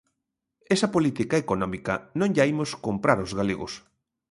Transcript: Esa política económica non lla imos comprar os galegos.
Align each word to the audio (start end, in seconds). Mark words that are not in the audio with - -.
Esa 0.75 0.91
política 0.95 1.35
económica 1.43 1.93
non 2.19 2.29
lla 2.35 2.47
imos 2.53 2.71
comprar 2.87 3.17
os 3.25 3.31
galegos. 3.39 3.73